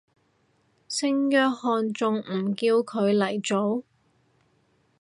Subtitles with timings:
[0.87, 3.83] 聖約翰仲唔叫佢嚟做